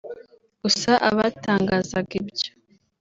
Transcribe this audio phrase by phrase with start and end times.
[0.61, 2.51] Gusa abatangazaga ibyo